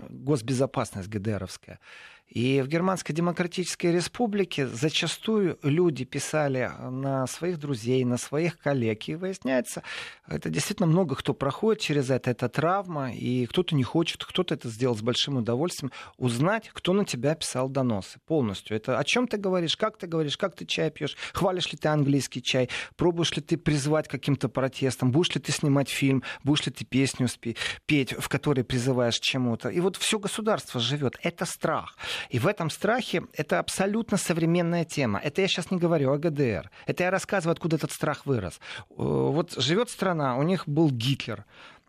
[0.10, 1.80] госбезопасность ГДРовская.
[2.28, 9.08] И в Германской Демократической Республике зачастую люди писали на своих друзей, на своих коллег.
[9.08, 9.84] И выясняется,
[10.28, 14.70] это действительно много кто проходит через это, это травма, и кто-то не хочет, кто-то это
[14.70, 18.76] сделал с большим удовольствием, узнать, кто на тебя писал доносы полностью.
[18.76, 21.88] Это о чем ты говоришь, как ты говоришь, как ты чай пьешь, хвалишь ли ты
[21.90, 26.72] английский чай, пробуешь ли ты призвать каким-то протестом, будешь ли ты снимать фильм, будешь ли
[26.72, 29.70] ты песню спи- петь, в которой призываешь чему-то.
[29.70, 31.18] И вот все государство живет.
[31.22, 31.96] Это страх.
[32.30, 35.20] И в этом страхе это абсолютно современная тема.
[35.24, 36.70] Это я сейчас не говорю о ГДР.
[36.86, 38.60] Это я рассказываю, откуда этот страх вырос.
[38.80, 41.46] Э, вот живет страна, у них был Гитлер.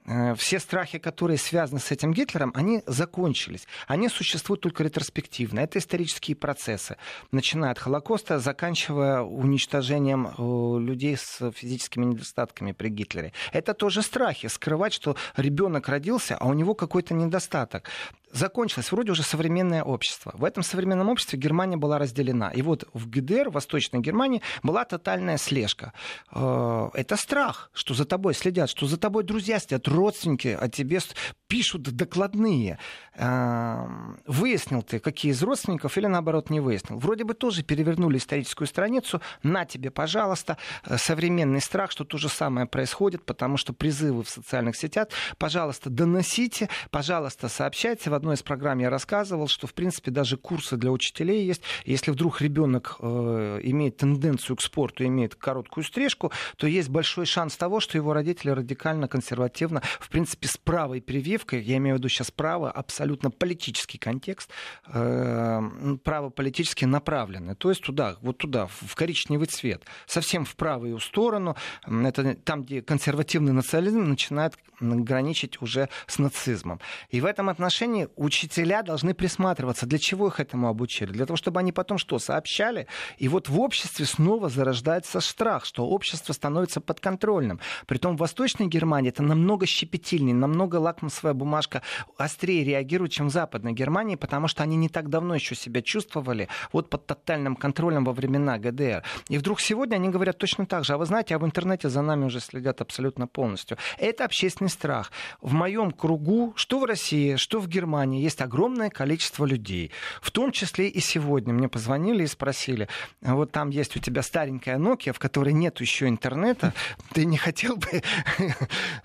[0.06, 3.66] Э, все страхи, которые связаны с этим Гитлером, они закончились.
[3.86, 5.60] Они существуют только ретроспективно.
[5.60, 6.96] Это исторические процессы,
[7.32, 13.32] начиная от Холокоста, заканчивая уничтожением э, людей с физическими недостатками при Гитлере.
[13.52, 17.90] Это тоже страхи, скрывать, что ребенок родился, а у него какой-то недостаток
[18.36, 20.32] закончилось вроде уже современное общество.
[20.34, 22.50] В этом современном обществе Германия была разделена.
[22.50, 25.92] И вот в ГДР, в Восточной Германии, была тотальная слежка.
[26.32, 31.00] Э, это страх, что за тобой следят, что за тобой друзья следят, родственники о тебе
[31.48, 32.78] пишут докладные.
[33.14, 33.86] Э,
[34.26, 36.98] выяснил ты, какие из родственников, или наоборот не выяснил.
[36.98, 39.20] Вроде бы тоже перевернули историческую страницу.
[39.42, 44.28] На тебе, пожалуйста, э, современный страх, что то же самое происходит, потому что призывы в
[44.28, 48.10] социальных сетях, пожалуйста, доносите, пожалуйста, сообщайте.
[48.10, 51.62] В одной из программ я рассказывал, что, в принципе, даже курсы для учителей есть.
[51.84, 57.56] Если вдруг ребенок э, имеет тенденцию к спорту, имеет короткую стрижку, то есть большой шанс
[57.56, 62.08] того, что его родители радикально, консервативно, в принципе, с правой прививкой, я имею в виду
[62.08, 64.50] сейчас право, абсолютно политический контекст,
[64.88, 65.60] э,
[66.02, 67.54] право политически направлены.
[67.54, 71.54] То есть туда, вот туда, в коричневый цвет, совсем в правую сторону.
[71.86, 76.80] Это там, где консервативный национализм начинает граничить уже с нацизмом.
[77.10, 79.86] И в этом отношении учителя должны присматриваться.
[79.86, 81.12] Для чего их этому обучили?
[81.12, 82.86] Для того, чтобы они потом что, сообщали?
[83.18, 87.60] И вот в обществе снова зарождается страх, что общество становится подконтрольным.
[87.86, 91.82] Притом в Восточной Германии это намного щепетильнее, намного лакмусовая бумажка
[92.16, 96.48] острее реагирует, чем в Западной Германии, потому что они не так давно еще себя чувствовали
[96.72, 99.02] вот под тотальным контролем во времена ГДР.
[99.28, 100.94] И вдруг сегодня они говорят точно так же.
[100.94, 103.78] А вы знаете, а в интернете за нами уже следят абсолютно полностью.
[103.98, 105.12] Это общественный страх.
[105.40, 109.90] В моем кругу, что в России, что в Германии, есть огромное количество людей.
[110.20, 112.88] В том числе и сегодня мне позвонили и спросили,
[113.20, 116.72] вот там есть у тебя старенькая Nokia, в которой нет еще интернета,
[117.12, 117.88] ты не хотел бы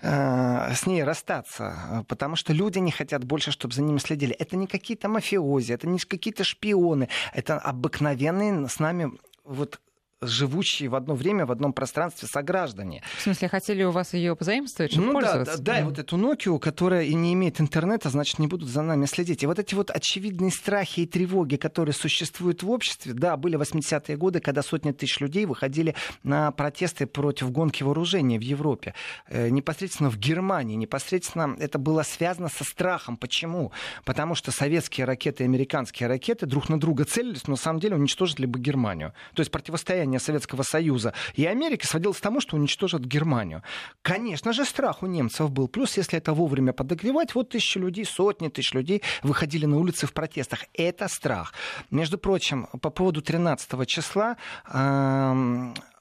[0.02, 2.04] э, с ней расстаться?
[2.08, 4.34] Потому что люди не хотят больше, чтобы за ними следили.
[4.34, 9.12] Это не какие-то мафиози, это не какие-то шпионы, это обыкновенные с нами
[9.44, 9.80] вот
[10.22, 13.02] живущие в одно время в одном пространстве сограждане.
[13.18, 15.58] В смысле, хотели у вас ее позаимствовать, чтобы ну, пользоваться?
[15.58, 18.68] Да, да, да, и вот эту Nokia, которая и не имеет интернета, значит, не будут
[18.68, 19.42] за нами следить.
[19.42, 24.16] И вот эти вот очевидные страхи и тревоги, которые существуют в обществе, да, были 80-е
[24.16, 28.94] годы, когда сотни тысяч людей выходили на протесты против гонки вооружения в Европе.
[29.28, 33.16] Э, непосредственно в Германии, непосредственно это было связано со страхом.
[33.16, 33.72] Почему?
[34.04, 37.96] Потому что советские ракеты и американские ракеты друг на друга целились, но на самом деле
[37.96, 39.12] уничтожили бы Германию.
[39.34, 43.62] То есть противостояние уничтожения Советского Союза и Америки сводилось к тому, что уничтожат Германию.
[44.02, 45.68] Конечно же, страх у немцев был.
[45.68, 50.12] Плюс, если это вовремя подогревать, вот тысячи людей, сотни тысяч людей выходили на улицы в
[50.12, 50.60] протестах.
[50.74, 51.54] Это страх.
[51.90, 54.36] Между прочим, по поводу 13 числа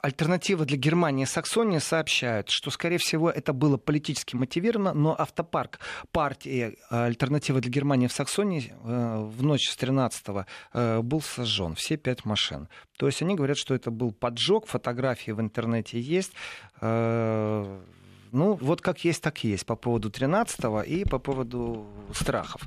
[0.01, 5.79] Альтернатива для Германии Саксония сообщают, что, скорее всего, это было политически мотивировано, но автопарк
[6.11, 10.25] партии э, Альтернатива для Германии в Саксонии э, в ночь с 13
[10.73, 12.67] э, был сожжен, все пять машин.
[12.97, 16.33] То есть они говорят, что это был поджог, фотографии в интернете есть.
[16.81, 22.61] Ну, вот как есть, так есть по поводу 13 и по поводу страхов.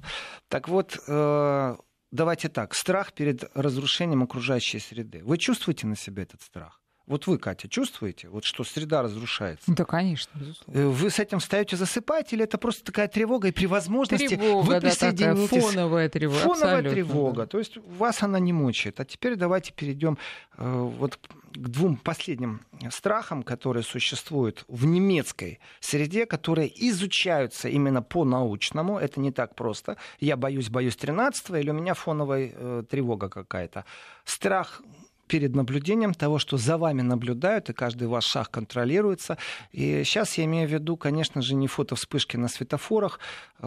[0.48, 5.22] Так вот, давайте так, страх перед разрушением окружающей среды.
[5.24, 6.83] Вы чувствуете на себе этот страх?
[7.06, 9.70] Вот вы, Катя, чувствуете, вот что среда разрушается?
[9.70, 10.80] Да, конечно, безусловно.
[10.80, 14.66] Э, вы с этим встаете, засыпаете, или это просто такая тревога, и при возможности тревога,
[14.66, 15.50] вы присоединитесь...
[15.50, 16.40] Да, фоновая тревога.
[16.40, 17.46] Фоновая абсолютно, тревога, да.
[17.46, 19.00] то есть вас она не мучает.
[19.00, 20.16] А теперь давайте перейдем
[20.56, 21.18] э, вот
[21.54, 28.98] к двум последним страхам, которые существуют в немецкой среде, которые изучаются именно по-научному.
[28.98, 29.98] Это не так просто.
[30.20, 33.84] Я боюсь, боюсь 13 или у меня фоновая э, тревога какая-то.
[34.24, 34.80] Страх
[35.26, 39.38] перед наблюдением того, что за вами наблюдают, и каждый ваш шаг контролируется.
[39.72, 43.18] И сейчас я имею в виду, конечно же, не фото вспышки на светофорах,
[43.60, 43.66] э,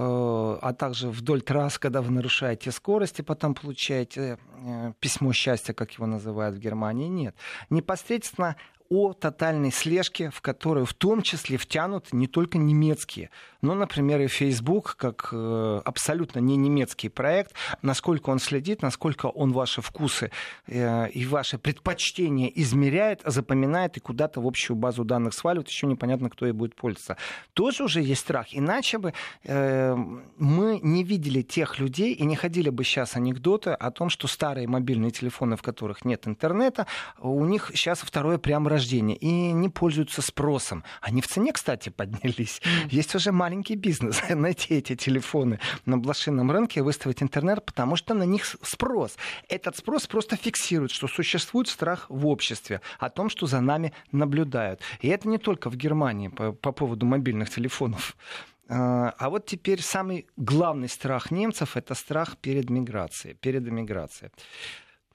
[0.62, 5.91] а также вдоль трасс, когда вы нарушаете скорость и потом получаете э, письмо счастья, как
[5.91, 7.08] его называют в Германии.
[7.08, 7.36] Нет.
[7.70, 8.56] Непосредственно
[8.89, 13.30] о тотальной слежке, в которую в том числе втянут не только немецкие,
[13.62, 19.52] но, например, и Facebook, как э, абсолютно не немецкий проект, насколько он следит, насколько он
[19.52, 20.32] ваши вкусы
[20.67, 26.30] э, и ваши предпочтения измеряет, запоминает и куда-то в общую базу данных сваливает, еще непонятно,
[26.30, 27.17] кто и будет пользоваться.
[27.54, 28.47] Тоже уже есть страх.
[28.52, 29.95] Иначе бы э,
[30.38, 34.67] мы не видели тех людей и не ходили бы сейчас анекдоты о том, что старые
[34.67, 36.86] мобильные телефоны, в которых нет интернета,
[37.19, 40.84] у них сейчас второе прям рождения и не пользуются спросом.
[41.02, 42.62] Они в цене, кстати, поднялись.
[42.63, 42.88] Mm.
[42.92, 44.22] Есть уже маленький бизнес.
[44.30, 49.18] Найти эти телефоны на блошином рынке, выставить интернет, потому что на них спрос.
[49.50, 54.82] Этот спрос просто фиксирует, что существует страх в обществе о том, что за нами наблюдают.
[55.02, 58.16] И это не только в Германии по, по поводу мобильных телефонов.
[58.70, 64.32] А, а вот теперь самый главный страх немцев это страх перед миграцией, перед эмиграцией.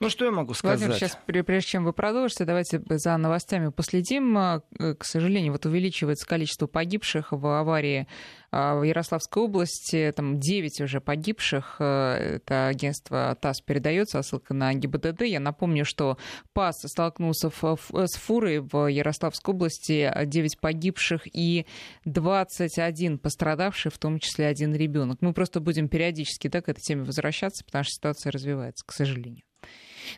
[0.03, 0.81] Ну, что я могу сказать?
[0.81, 4.37] Владимир, сейчас, прежде чем вы продолжите, давайте за новостями последим.
[4.37, 4.63] А,
[4.99, 8.09] к сожалению, вот увеличивается количество погибших в аварии
[8.51, 10.13] а, в Ярославской области.
[10.17, 11.77] Там 9 уже погибших.
[11.79, 15.23] А, это агентство ТАСС передается, ссылка на ГИБДД.
[15.23, 16.19] Я напомню, что
[16.53, 20.13] ПАС столкнулся с фурой в Ярославской области.
[20.25, 21.65] 9 погибших и
[22.07, 25.19] 21 пострадавший, в том числе один ребенок.
[25.21, 29.45] Мы просто будем периодически да, к этой теме возвращаться, потому что ситуация развивается, к сожалению.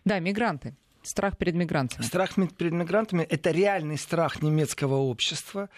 [0.05, 0.75] Да, мигранты.
[1.03, 2.03] Страх перед мигрантами.
[2.03, 5.69] Страх перед мигрантами– это реальный страх немецкого общества.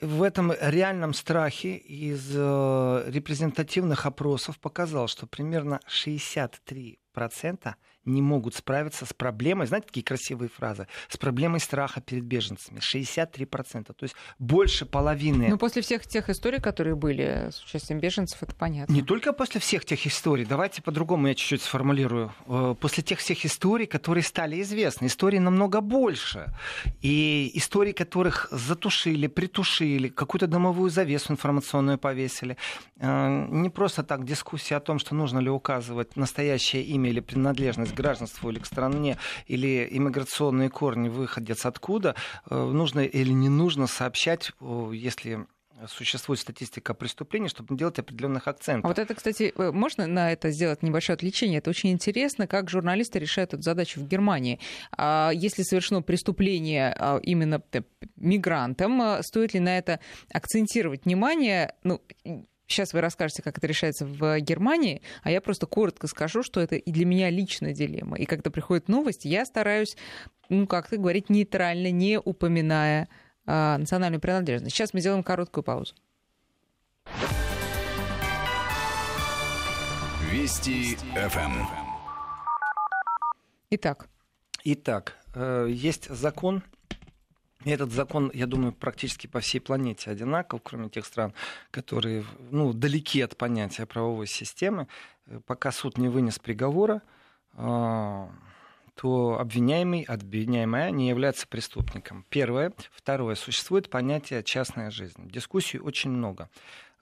[0.00, 8.54] В этом реальном страхе из э, репрезентативных опросов показал, что примерно 63% процента не могут
[8.54, 12.80] справиться с проблемой, знаете, такие красивые фразы, с проблемой страха перед беженцами.
[12.80, 15.48] 63%, то есть больше половины.
[15.48, 18.92] Ну, после всех тех историй, которые были с участием беженцев, это понятно.
[18.92, 22.32] Не только после всех тех историй, давайте по-другому я чуть-чуть сформулирую.
[22.46, 26.52] Э, после тех всех историй, которые стали известны, истории намного больше.
[27.00, 32.56] И истории, которых затушили, притушили, какую-то домовую завесу информационную повесили.
[32.98, 37.92] Э, не просто так дискуссия о том, что нужно ли указывать настоящее имя или принадлежность
[37.92, 42.14] к гражданству или к стране, или иммиграционные корни выходят откуда,
[42.50, 44.52] э, нужно или не нужно сообщать,
[44.92, 45.46] если
[45.88, 48.84] существует статистика преступлений, чтобы делать определенных акцентов.
[48.84, 51.58] А вот это, кстати, э, можно на это сделать небольшое отвлечение?
[51.58, 54.60] Это очень интересно, как журналисты решают эту задачу в Германии.
[54.96, 57.62] А если совершено преступление а, именно
[58.16, 60.00] мигрантам, а, стоит ли на это
[60.32, 61.74] акцентировать внимание?
[61.82, 62.00] Ну,
[62.66, 66.76] Сейчас вы расскажете, как это решается в Германии, а я просто коротко скажу, что это
[66.76, 68.16] и для меня личная дилемма.
[68.16, 69.96] И когда приходит новость, я стараюсь,
[70.48, 73.08] ну, как-то говорить нейтрально, не упоминая
[73.46, 74.74] э, национальную принадлежность.
[74.74, 75.94] Сейчас мы сделаем короткую паузу.
[80.30, 81.52] Вести ФМ.
[83.70, 84.08] Итак.
[84.64, 86.62] Итак, э, есть закон
[87.64, 91.32] и этот закон, я думаю, практически по всей планете одинаков, кроме тех стран,
[91.70, 94.86] которые ну, далеки от понятия правовой системы.
[95.26, 97.02] Э, пока суд не вынес приговора,
[97.54, 98.30] а,
[98.94, 102.24] то обвиняемый, обвиняемая не является преступником.
[102.28, 102.72] Первое.
[102.92, 103.34] Второе.
[103.34, 105.28] Существует понятие частная жизнь.
[105.30, 106.48] Дискуссий очень много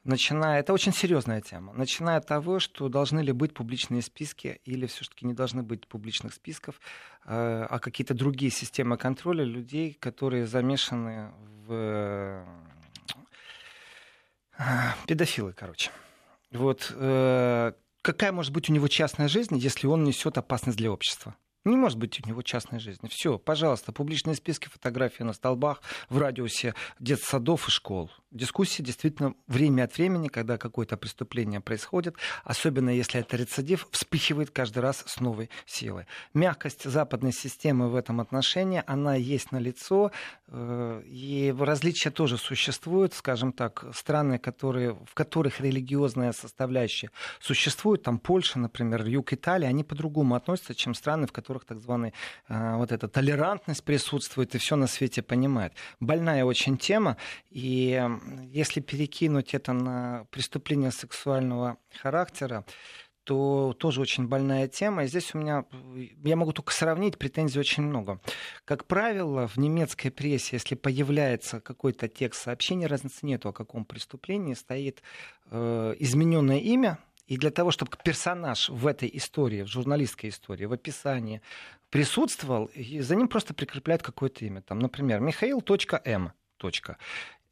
[0.05, 4.87] начиная, это очень серьезная тема, начиная от того, что должны ли быть публичные списки или
[4.87, 6.81] все-таки не должны быть публичных списков,
[7.25, 11.31] э, а какие-то другие системы контроля людей, которые замешаны
[11.67, 12.45] в
[14.59, 15.91] э, педофилы, короче.
[16.51, 17.73] Вот э,
[18.03, 21.37] какая может быть у него частная жизнь, если он несет опасность для общества?
[21.65, 23.09] Не может быть у него частной жизни.
[23.09, 28.11] Все, пожалуйста, публичные списки, фотографии на столбах в радиусе детсадов и школ.
[28.33, 34.79] Дискуссии действительно время от времени, когда какое-то преступление происходит, особенно если это рецидив, вспыхивает каждый
[34.79, 36.07] раз с новой силой.
[36.33, 40.13] Мягкость западной системы в этом отношении, она есть на лицо,
[40.49, 48.19] э, и различия тоже существуют, скажем так, страны, которые, в которых религиозная составляющая существует, там
[48.19, 52.15] Польша, например, юг Италии, они по-другому относятся, чем страны, в которых так званая
[52.49, 55.75] э, вот эта толерантность присутствует и все на свете понимает.
[56.01, 57.19] Больная очень тема,
[57.51, 58.03] и
[58.53, 62.65] если перекинуть это на преступление сексуального характера,
[63.25, 65.05] то тоже очень больная тема.
[65.05, 65.65] И здесь у меня,
[66.25, 68.21] я могу только сравнить, претензий очень много.
[68.65, 74.55] Как правило, в немецкой прессе, если появляется какой-то текст сообщения, разницы нету, о каком преступлении
[74.55, 75.03] стоит
[75.47, 76.99] э, измененное имя,
[77.29, 81.41] и для того, чтобы персонаж в этой истории, в журналистской истории, в описании
[81.89, 84.63] присутствовал, за ним просто прикрепляют какое-то имя.
[84.63, 86.33] Там, например, Михаил.м.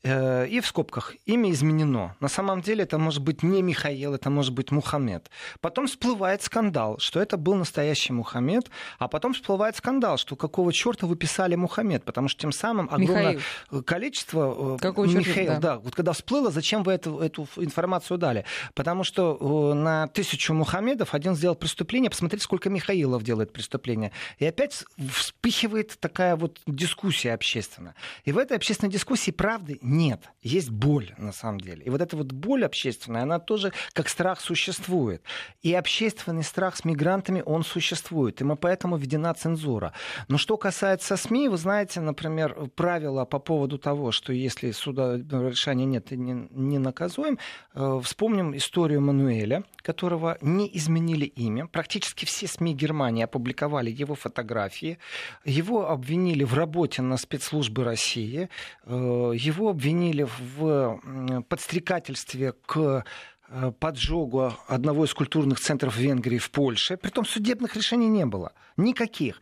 [0.03, 2.17] Э, и в скобках имя изменено.
[2.21, 5.31] На самом деле это может быть не Михаил, это может быть Мухаммед.
[5.61, 11.07] Потом всплывает скандал, что это был настоящий Мухаммед, а потом всплывает скандал, что какого черта
[11.07, 13.83] вы писали Мухаммед, потому что тем самым огромное Михаил.
[13.83, 14.77] количество...
[14.77, 15.61] Э, Какого Михаил, черта, да.
[15.75, 15.79] да.
[15.79, 18.47] Вот когда всплыло, зачем вы эту, эту информацию дали?
[18.75, 24.13] Потому что э, на тысячу Мухаммедов один сделал преступление, посмотрите, сколько Михаилов делает преступления.
[24.39, 24.83] И опять
[25.13, 27.95] вспыхивает такая вот дискуссия общественная.
[28.25, 31.83] И в этой общественной дискуссии правды нет, есть боль на самом деле.
[31.83, 35.21] И вот эта вот боль общественная, она тоже как страх существует.
[35.63, 38.41] И общественный страх с мигрантами, он существует.
[38.41, 39.93] И мы поэтому введена цензура.
[40.29, 45.87] Но что касается СМИ, вы знаете, например, правила по поводу того, что если суда решения
[45.87, 47.41] нет, не, не наказуем,
[47.75, 51.67] э, вспомним историю Мануэля, которого не изменили имя.
[51.67, 54.99] Практически все СМИ Германии опубликовали его фотографии.
[55.45, 58.49] Его обвинили в работе на спецслужбы России.
[58.85, 63.05] Э, его обвинили в подстрекательстве к
[63.49, 66.97] э, поджогу одного из культурных центров Венгрии в Польше.
[66.97, 68.53] Притом судебных решений не было.
[68.77, 69.41] Никаких.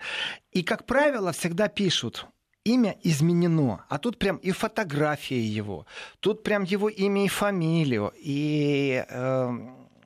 [0.53, 2.27] И, как правило, всегда пишут,
[2.69, 5.87] имя изменено, а тут прям и фотография его,
[6.21, 9.51] тут прям его имя и фамилию, и э,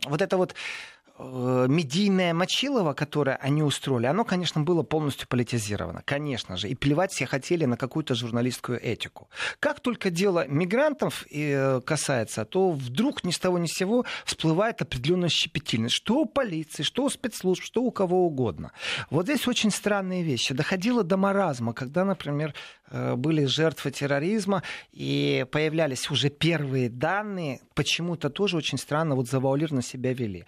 [0.07, 0.55] вот это вот
[1.23, 6.69] медийное мочилово, которое они устроили, оно, конечно, было полностью политизировано, конечно же.
[6.69, 9.29] И плевать все хотели на какую-то журналистскую этику.
[9.61, 14.83] Как только дело мигрантов э, касается, то вдруг ни с того ни с сего всплывает
[14.83, 15.95] определенная щепетильность.
[15.95, 18.73] Что у полиции, что у спецслужб, что у кого угодно.
[19.11, 20.55] Вот здесь очень странные вещи.
[20.55, 22.55] Доходило до маразма, когда, например,
[22.91, 24.63] э, были жертвы терроризма,
[24.93, 30.45] и появлялись уже первые данные, почему-то тоже очень странно вот завуалированно себя вели.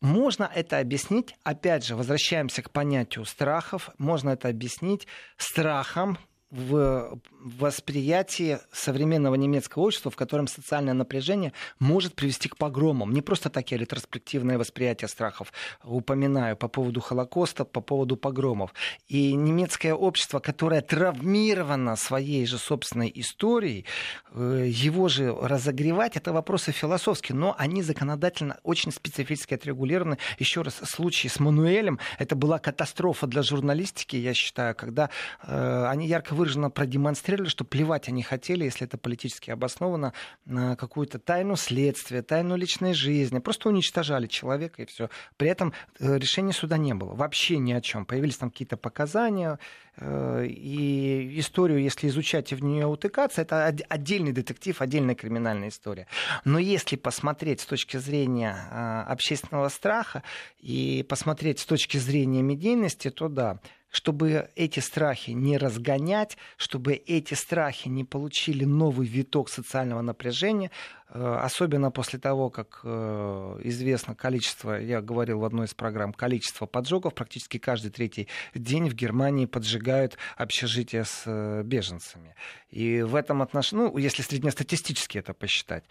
[0.00, 6.18] Можно это объяснить, опять же, возвращаемся к понятию страхов, можно это объяснить страхом
[6.50, 13.12] в восприятии современного немецкого общества, в котором социальное напряжение может привести к погромам.
[13.12, 15.52] Не просто такие ретроспективное восприятие страхов
[15.84, 18.72] упоминаю по поводу Холокоста, по поводу погромов.
[19.08, 23.84] И немецкое общество, которое травмировано своей же собственной историей,
[24.32, 30.18] э, его же разогревать, это вопросы философские, но они законодательно очень специфически отрегулированы.
[30.38, 35.10] Еще раз, случай с Мануэлем, это была катастрофа для журналистики, я считаю, когда
[35.42, 40.12] э, они ярко выраженно продемонстрировали, что плевать они хотели, если это политически обосновано,
[40.46, 43.40] на какую-то тайну следствия, тайну личной жизни.
[43.40, 45.10] Просто уничтожали человека и все.
[45.36, 47.14] При этом э, решения суда не было.
[47.14, 48.06] Вообще ни о чем.
[48.06, 49.58] Появились там какие-то показания,
[49.96, 56.06] э, и историю, если изучать и в нее утыкаться, это отдельный детектив, отдельная криминальная история.
[56.44, 60.22] Но если посмотреть с точки зрения а, общественного страха
[60.60, 63.58] и посмотреть с точки зрения медийности, то да,
[63.90, 70.70] чтобы эти страхи не разгонять, чтобы эти страхи не получили новый виток социального напряжения,
[71.08, 76.66] э, особенно после того, как э, известно количество, я говорил в одной из программ, количество
[76.66, 82.34] поджогов, практически каждый третий день в Германии поджигают общежития с э, беженцами.
[82.70, 85.84] И в этом отношении, ну, если среднестатистически это посчитать,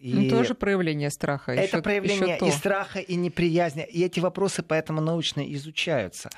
[0.00, 1.52] и ну, тоже проявление страха.
[1.52, 3.84] Это еще, проявление еще и страха, и неприязни.
[3.84, 6.30] И эти вопросы поэтому научно изучаются.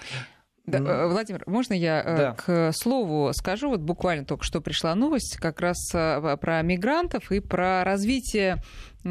[0.70, 1.08] Да, mm.
[1.08, 2.32] Владимир, можно я э, да.
[2.32, 3.70] к слову скажу?
[3.70, 8.62] Вот буквально только что пришла новость как раз э, про мигрантов и про развитие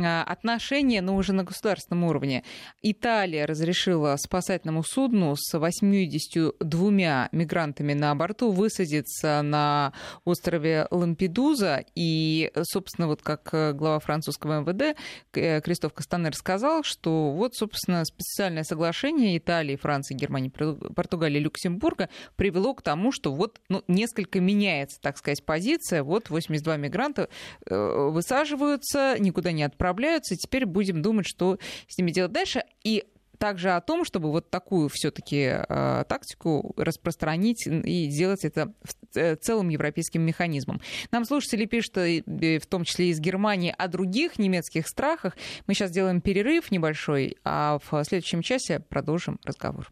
[0.06, 2.44] отношения, но уже на государственном уровне.
[2.82, 9.94] Италия разрешила спасательному судну с 82 мигрантами на борту высадиться на
[10.26, 11.84] острове Лампедуза.
[11.96, 14.98] И, собственно, вот как глава французского МВД
[15.34, 22.74] э, Кристоф Кастанер сказал, что вот, собственно, специальное соглашение Италии, Франции, Германии, Португалии, Люксембурга привело
[22.74, 26.04] к тому, что вот ну, несколько меняется, так сказать, позиция.
[26.04, 27.30] Вот 82 мигранта
[27.66, 31.58] э, высаживаются, никуда не отправляются отправляются, и теперь будем думать, что
[31.88, 32.64] с ними делать дальше.
[32.84, 33.06] И
[33.38, 38.74] также о том, чтобы вот такую все-таки э, тактику распространить и сделать это
[39.16, 40.82] э, целым европейским механизмом.
[41.12, 42.24] Нам слушатели пишут, э,
[42.60, 45.38] в том числе из Германии, о других немецких страхах.
[45.68, 49.88] Мы сейчас делаем перерыв небольшой, а в следующем часе продолжим разговор.